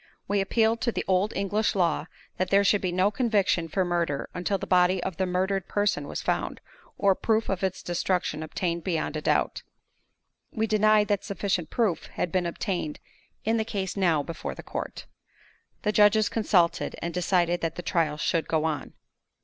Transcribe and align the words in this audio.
We 0.27 0.41
appealed 0.41 0.81
to 0.81 0.91
the 0.91 1.05
old 1.07 1.31
English 1.35 1.75
law, 1.75 2.07
that 2.37 2.49
there 2.49 2.63
should 2.63 2.81
be 2.81 2.91
no 2.91 3.11
conviction 3.11 3.67
for 3.67 3.85
murder 3.85 4.31
until 4.33 4.57
the 4.57 4.65
body 4.65 5.03
of 5.03 5.17
the 5.17 5.27
murdered 5.27 5.67
person 5.67 6.07
was 6.07 6.23
found, 6.23 6.59
or 6.97 7.13
proof 7.13 7.49
of 7.49 7.63
its 7.63 7.83
destruction 7.83 8.41
obtained 8.41 8.83
beyond 8.83 9.15
a 9.15 9.21
doubt. 9.21 9.61
We 10.51 10.65
denied 10.65 11.07
that 11.09 11.23
sufficient 11.23 11.69
proof 11.69 12.07
had 12.07 12.31
been 12.31 12.47
obtained 12.47 12.99
in 13.45 13.57
the 13.57 13.63
case 13.63 13.95
now 13.95 14.23
before 14.23 14.55
the 14.55 14.63
court. 14.63 15.05
The 15.83 15.91
judges 15.91 16.29
consulted, 16.29 16.95
and 16.99 17.13
decided 17.13 17.61
that 17.61 17.75
the 17.75 17.83
trial 17.83 18.17
should 18.17 18.47
go 18.47 18.63
on. 18.63 18.93